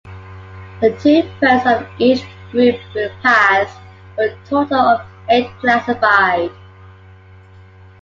[0.81, 3.69] The two first of each group will pass,
[4.15, 6.49] for a total of eight classified..